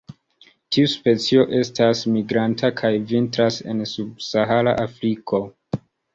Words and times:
Tiu 0.77 0.87
specio 0.93 1.43
estas 1.57 2.01
migranta, 2.13 2.73
kaj 2.81 2.91
vintras 3.13 3.61
en 3.75 3.85
subsahara 3.93 4.77
Afriko. 4.89 5.45